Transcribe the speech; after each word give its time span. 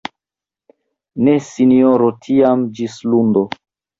Ne 1.27 1.35
Sinjoro 1.49 2.09
tiam 2.27 2.63
ĝis 2.79 2.95
lundo! 3.13 3.45